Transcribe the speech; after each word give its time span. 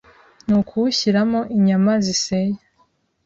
ni 0.45 0.53
ukuwushyiramo 0.59 1.39
inyama 1.55 1.91
ziseye, 2.05 2.55